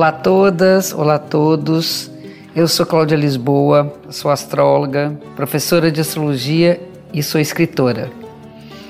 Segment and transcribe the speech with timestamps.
[0.00, 2.10] Olá a todas, olá a todos.
[2.56, 6.80] Eu sou Cláudia Lisboa, sou astróloga, professora de astrologia
[7.12, 8.10] e sou escritora.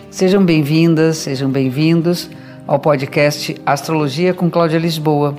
[0.08, 2.30] Sejam bem-vindas, sejam bem-vindos
[2.64, 5.34] ao podcast Astrologia com Cláudia Lisboa,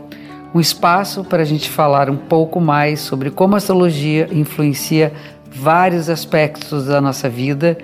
[0.54, 5.14] um espaço para a gente falar um pouco mais sobre como a astrologia influencia
[5.50, 7.78] vários aspectos da nossa vida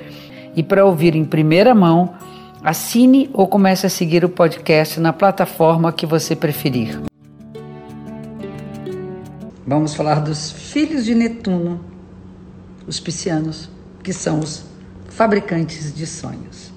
[0.58, 2.16] e para ouvir em primeira mão,
[2.62, 7.00] assine ou comece a seguir o podcast na plataforma que você preferir.
[9.70, 11.82] Vamos falar dos filhos de Netuno,
[12.88, 13.70] os piscianos,
[14.02, 14.64] que são os
[15.10, 16.72] fabricantes de sonhos.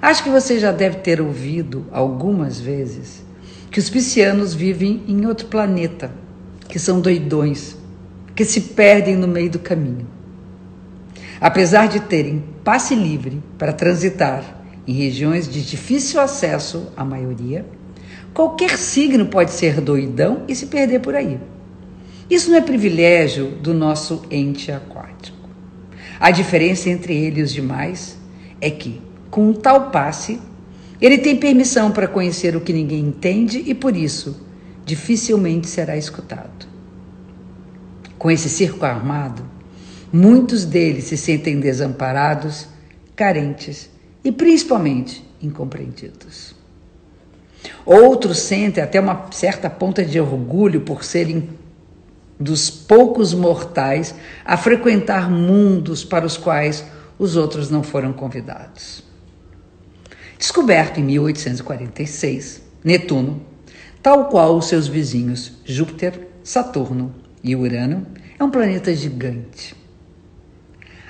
[0.00, 3.24] Acho que você já deve ter ouvido algumas vezes
[3.72, 6.12] que os piscianos vivem em outro planeta,
[6.68, 7.76] que são doidões,
[8.36, 10.06] que se perdem no meio do caminho.
[11.40, 17.66] Apesar de terem passe livre para transitar em regiões de difícil acesso à maioria,
[18.32, 21.40] qualquer signo pode ser doidão e se perder por aí.
[22.28, 25.48] Isso não é privilégio do nosso ente aquático.
[26.18, 28.18] A diferença entre ele e os demais
[28.60, 30.40] é que, com um tal passe,
[31.00, 34.40] ele tem permissão para conhecer o que ninguém entende e, por isso,
[34.86, 36.66] dificilmente será escutado.
[38.16, 39.44] Com esse circo armado,
[40.12, 42.68] muitos deles se sentem desamparados,
[43.14, 43.90] carentes
[44.24, 46.54] e principalmente incompreendidos.
[47.84, 51.48] Outros sentem até uma certa ponta de orgulho por serem
[52.38, 56.84] dos poucos mortais a frequentar mundos para os quais
[57.18, 59.04] os outros não foram convidados.
[60.38, 63.40] Descoberto em 1846, Netuno,
[64.02, 68.06] tal qual os seus vizinhos Júpiter, Saturno e Urano,
[68.38, 69.74] é um planeta gigante.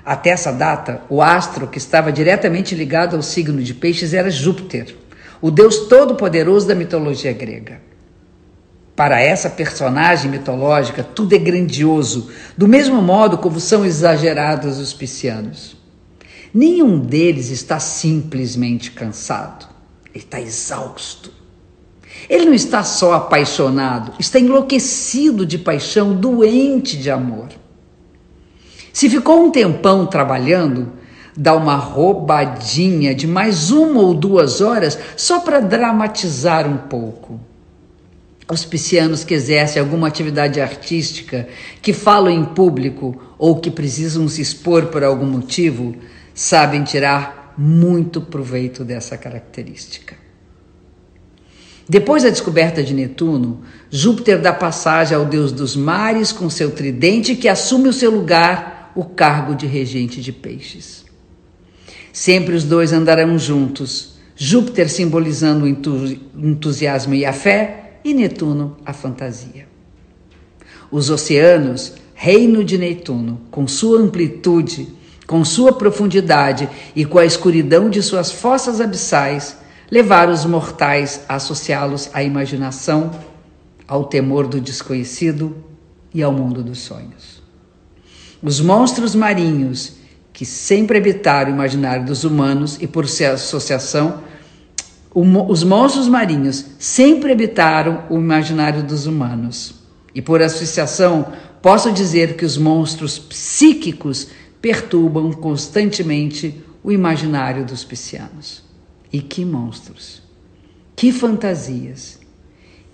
[0.05, 4.95] Até essa data, o astro que estava diretamente ligado ao signo de Peixes era Júpiter,
[5.41, 7.81] o deus todo-poderoso da mitologia grega.
[8.97, 15.77] Para essa personagem mitológica, tudo é grandioso, do mesmo modo como são exagerados os piscianos.
[16.53, 19.67] Nenhum deles está simplesmente cansado,
[20.15, 21.33] ele está exausto.
[22.31, 27.49] Ele não está só apaixonado, está enlouquecido de paixão, doente de amor.
[28.93, 30.93] Se ficou um tempão trabalhando,
[31.37, 37.41] dá uma roubadinha de mais uma ou duas horas só para dramatizar um pouco
[38.51, 41.49] os piscianos que exercem alguma atividade artística,
[41.81, 45.97] que falam em público ou que precisam se expor por algum motivo,
[46.35, 50.17] sabem tirar muito proveito dessa característica.
[51.89, 57.37] Depois da descoberta de Netuno, Júpiter dá passagem ao deus dos mares com seu tridente
[57.37, 61.05] que assume o seu lugar, o cargo de regente de peixes.
[62.13, 68.93] Sempre os dois andarão juntos, Júpiter simbolizando o entusiasmo e a fé, e Netuno a
[68.93, 69.67] fantasia.
[70.91, 74.89] Os oceanos, reino de Netuno, com sua amplitude,
[75.27, 79.57] com sua profundidade e com a escuridão de suas fossas abissais,
[79.91, 83.11] levaram os mortais a associá-los à imaginação,
[83.89, 85.57] ao temor do desconhecido
[86.13, 87.43] e ao mundo dos sonhos.
[88.43, 89.97] Os monstros marinhos,
[90.33, 94.23] que sempre habitaram o imaginário dos humanos e por sua associação
[95.15, 99.75] os monstros marinhos sempre habitaram o imaginário dos humanos.
[100.13, 101.33] E por associação,
[101.63, 104.29] posso dizer que os monstros psíquicos
[104.61, 108.65] perturbam constantemente o imaginário dos piscianos.
[109.13, 110.21] E que monstros!
[110.97, 112.19] Que fantasias!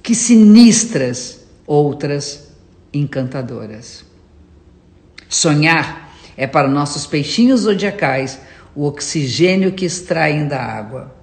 [0.02, 2.50] Que sinistras outras
[2.92, 4.04] encantadoras!
[5.26, 8.40] Sonhar é para nossos peixinhos zodiacais
[8.74, 11.19] o oxigênio que extraem da água.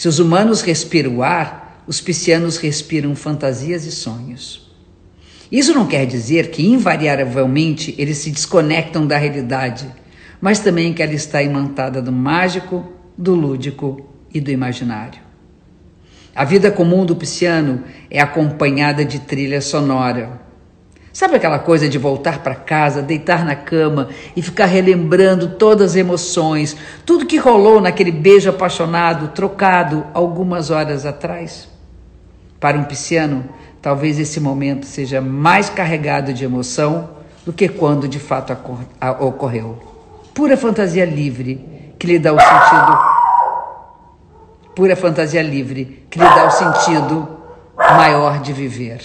[0.00, 4.72] Se os humanos respiram o ar, os piscianos respiram fantasias e sonhos.
[5.52, 9.86] Isso não quer dizer que invariavelmente eles se desconectam da realidade,
[10.40, 15.20] mas também que ela está imantada do mágico, do lúdico e do imaginário.
[16.34, 20.40] A vida comum do pisciano é acompanhada de trilha sonora,
[21.12, 25.96] Sabe aquela coisa de voltar para casa, deitar na cama e ficar relembrando todas as
[25.96, 31.68] emoções, tudo que rolou naquele beijo apaixonado, trocado algumas horas atrás?
[32.60, 33.44] Para um pisciano,
[33.82, 37.10] talvez esse momento seja mais carregado de emoção
[37.44, 38.56] do que quando de fato
[39.18, 39.78] ocorreu.
[40.32, 42.98] Pura fantasia livre que lhe dá o sentido.
[44.76, 47.28] Pura fantasia livre que lhe dá o sentido
[47.76, 49.00] maior de viver.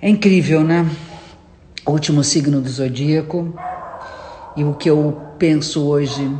[0.00, 0.86] É incrível, né?
[1.86, 3.58] Último signo do zodíaco.
[4.54, 6.30] E o que eu penso hoje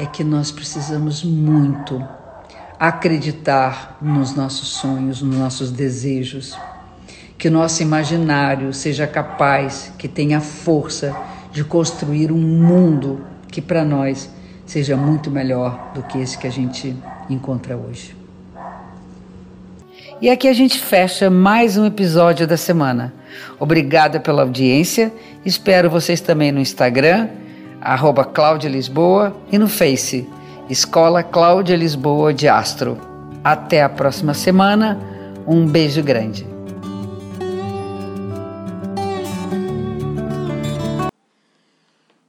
[0.00, 2.04] é que nós precisamos muito
[2.78, 6.58] acreditar nos nossos sonhos, nos nossos desejos.
[7.38, 11.16] Que nosso imaginário seja capaz, que tenha força
[11.52, 14.28] de construir um mundo que para nós
[14.66, 16.96] seja muito melhor do que esse que a gente
[17.30, 18.23] encontra hoje.
[20.20, 23.12] E aqui a gente fecha mais um episódio da semana.
[23.58, 25.12] Obrigada pela audiência.
[25.44, 27.28] Espero vocês também no Instagram,
[27.80, 30.26] arroba Cláudia Lisboa, e no Face,
[30.70, 32.96] Escola Cláudia Lisboa de Astro.
[33.42, 34.98] Até a próxima semana.
[35.46, 36.53] Um beijo grande.